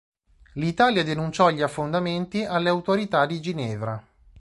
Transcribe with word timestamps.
L'Italia 0.53 1.03
denunciò 1.03 1.51
gli 1.51 1.61
affondamenti 1.61 2.43
alle 2.43 2.69
autorità 2.69 3.27
di 3.27 3.39
Ginevra. 3.39 4.03